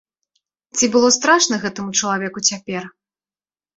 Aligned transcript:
Ці 0.77 0.85
было 0.95 1.09
страшна 1.17 1.55
гэтаму 1.67 1.97
чалавеку 1.99 2.39
цяпер? 2.51 2.83